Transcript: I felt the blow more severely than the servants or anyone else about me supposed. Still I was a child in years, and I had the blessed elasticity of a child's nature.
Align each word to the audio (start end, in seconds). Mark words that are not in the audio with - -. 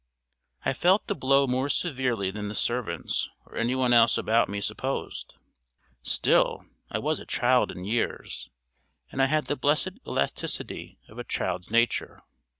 I 0.65 0.73
felt 0.73 1.05
the 1.05 1.13
blow 1.13 1.45
more 1.45 1.69
severely 1.69 2.31
than 2.31 2.47
the 2.47 2.55
servants 2.55 3.29
or 3.45 3.55
anyone 3.55 3.93
else 3.93 4.17
about 4.17 4.49
me 4.49 4.59
supposed. 4.59 5.35
Still 6.01 6.65
I 6.89 6.97
was 6.97 7.19
a 7.19 7.25
child 7.27 7.69
in 7.69 7.85
years, 7.85 8.49
and 9.11 9.21
I 9.21 9.27
had 9.27 9.45
the 9.45 9.55
blessed 9.55 9.99
elasticity 10.07 10.97
of 11.07 11.19
a 11.19 11.23
child's 11.23 11.69
nature. 11.69 12.23